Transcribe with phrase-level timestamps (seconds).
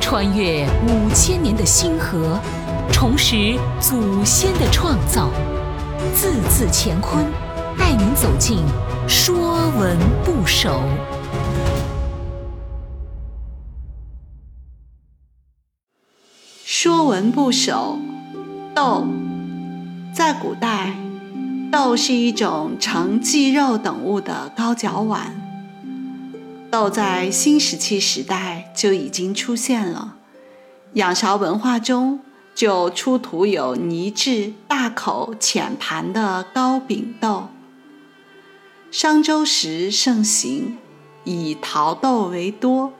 [0.00, 2.38] 穿越五千年的星河，
[2.92, 5.30] 重拾祖先的创造，
[6.14, 7.24] 字字乾坤，
[7.78, 8.58] 带您走进
[9.08, 10.70] 《说文不首》。
[16.64, 17.98] 《说文不首》
[18.74, 19.06] 豆，
[20.14, 20.94] 在古代，
[21.72, 25.43] 豆是一种盛鸡肉等物的高脚碗。
[26.74, 30.16] 豆在新石器时代就已经出现了，
[30.94, 32.18] 仰韶文化中
[32.52, 37.46] 就出土有泥制、大口、浅盘的高饼豆。
[38.90, 40.76] 商周时盛行，
[41.22, 42.92] 以陶豆为多，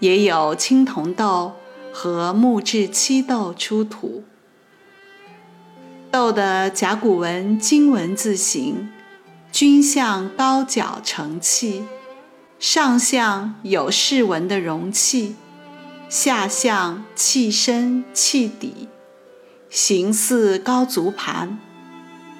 [0.00, 1.54] 也有青铜豆
[1.94, 4.24] 和木质漆豆出土。
[6.10, 8.90] 豆的甲骨文金文字形，
[9.50, 11.84] 均向高脚盛器。
[12.58, 15.36] 上象有饰纹的容器，
[16.08, 18.88] 下象器身器底，
[19.68, 21.58] 形似高足盘，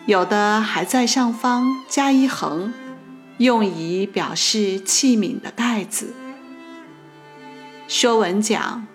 [0.06, 2.72] 有的还在上方加一横，
[3.36, 6.14] 用以表示器皿的盖子。
[7.92, 8.86] 《说文》讲：“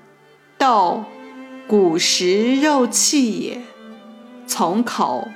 [0.57, 1.05] 豆，
[1.67, 3.61] 古时肉器也，
[4.47, 5.27] 从口，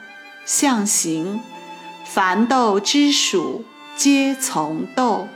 [0.46, 1.40] 象形，
[2.04, 3.64] 凡豆之属，
[3.96, 5.28] 皆从豆。”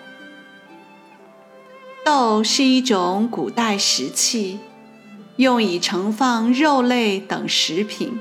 [2.11, 4.57] 豆是一种古代食器，
[5.35, 8.13] 用以盛放肉类等食品。《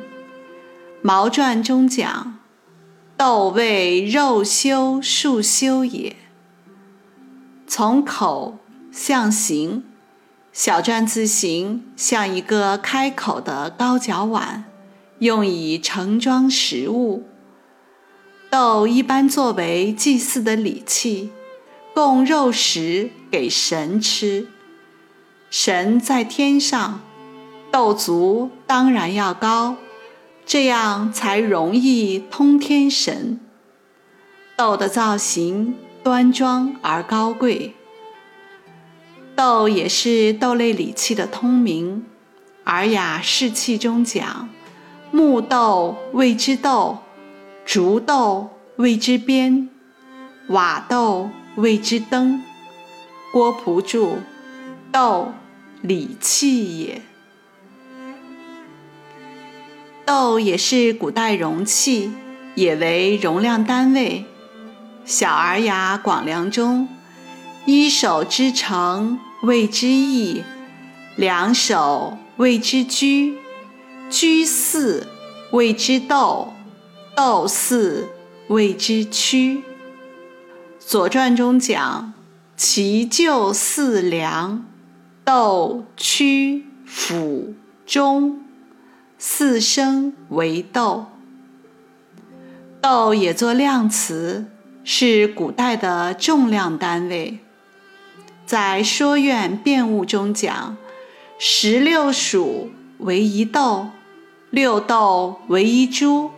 [1.01, 2.39] 毛传》中讲
[3.17, 6.17] ：“豆为肉修树修也。”
[7.67, 8.59] 从口
[8.93, 9.83] 象形，
[10.53, 14.67] 小篆字形像一个开口的高脚碗，
[15.21, 17.27] 用以盛装食物。
[18.51, 21.31] 豆一般作为祭祀的礼器。
[21.95, 24.47] 供肉食给神吃，
[25.51, 27.01] 神在天上，
[27.71, 29.77] 豆足当然要高，
[30.47, 33.39] 这样才容易通天神。
[34.57, 37.75] 豆的造型端庄而高贵，
[39.37, 42.07] 豆也是豆类礼器的通名，
[42.71, 44.49] 《尔雅释器》中讲：
[45.11, 46.99] 木豆谓之豆，
[47.65, 49.69] 竹豆谓之鞭，
[50.49, 51.31] 瓦豆。
[51.57, 52.41] 谓之灯。
[53.31, 54.19] 郭璞注：
[54.91, 55.33] 豆，
[55.83, 57.03] 礼器也。
[60.07, 62.11] 豆也是古代容器，
[62.55, 64.25] 也为容量单位。
[65.11, 66.89] 《小儿雅·广梁》中：
[67.67, 70.43] 一手之成谓之义，
[71.15, 73.37] 两手谓之居，
[74.09, 75.07] 居四
[75.53, 76.55] 谓之豆，
[77.15, 78.09] 豆四
[78.49, 79.59] 谓之曲。
[80.81, 82.15] 《左传》中讲
[82.59, 84.67] ：“其就四梁，
[85.25, 87.55] 豆、曲、辅、
[87.87, 88.43] 中，
[89.17, 91.07] 四声为豆。”
[92.83, 94.47] 豆也作量词，
[94.83, 97.39] 是古代的重量单位。
[98.45, 100.77] 在《说苑·变物》中讲
[101.39, 103.91] ：“十六黍为一豆，
[104.51, 106.33] 六豆为一株，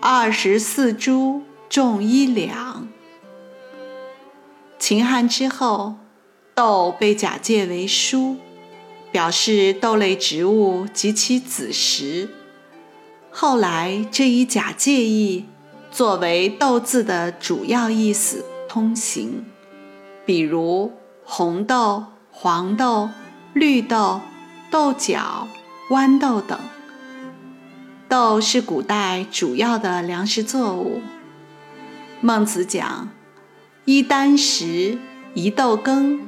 [0.00, 2.86] 二十四株重一两。”
[4.88, 5.96] 秦汉之后，
[6.54, 8.36] 豆被假借为书，
[9.10, 12.28] 表示豆类植物及其子实。
[13.32, 15.46] 后来，这一假借意
[15.90, 19.44] 作为豆字的主要意思通行，
[20.24, 20.92] 比如
[21.24, 23.10] 红豆、黄豆、
[23.54, 24.20] 绿豆、
[24.70, 25.48] 豆角、
[25.90, 26.56] 豌豆等。
[28.08, 31.00] 豆是古代主要的粮食作物。
[32.20, 33.08] 孟子讲。
[33.86, 34.98] 一箪食，
[35.34, 36.18] 一豆羹，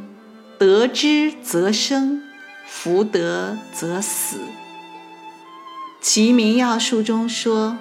[0.60, 2.22] 得之则生，
[2.64, 4.36] 弗得则死。
[6.00, 7.76] 《齐民要术》中说：“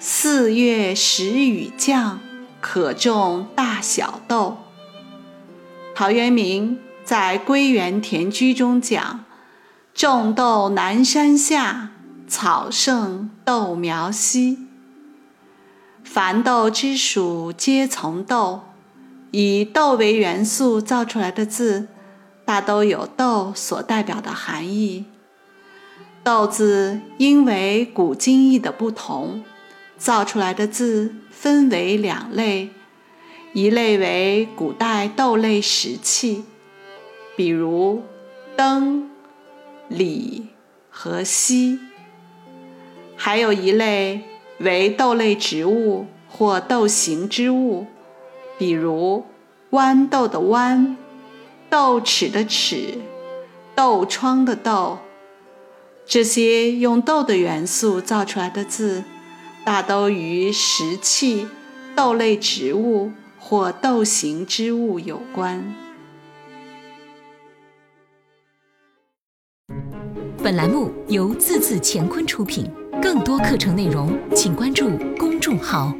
[0.00, 2.20] 四月时雨降，
[2.62, 4.56] 可种大小豆。”
[5.94, 9.26] 陶渊明在《归园田居》中讲
[9.92, 11.90] ：“种豆南山下，
[12.26, 14.56] 草盛豆苗稀。
[16.02, 18.62] 凡豆之属，皆从豆。”
[19.32, 21.88] 以豆为元素造出来的字，
[22.44, 25.06] 大都有豆所代表的含义。
[26.22, 29.42] 豆字因为古今义的不同，
[29.96, 32.68] 造出来的字分为两类：
[33.54, 36.44] 一类为古代豆类食器，
[37.34, 38.02] 比如
[38.54, 39.10] 灯、
[39.88, 40.48] 礼
[40.90, 41.78] 和锡；
[43.16, 44.20] 还有一类
[44.58, 47.86] 为豆类植物或豆形之物。
[48.62, 49.24] 比如
[49.72, 50.94] 豌豆的豌、
[51.68, 52.98] 豆豉的豉、
[53.74, 55.00] 豆窗的豆。
[56.06, 59.02] 这些用豆的元素造出来的字，
[59.64, 61.48] 大都与石器、
[61.96, 65.74] 豆类植物或豆形之物有关。
[70.40, 72.70] 本栏目由字字乾坤出品，
[73.02, 74.88] 更多课程内容请关注
[75.18, 75.92] 公众号。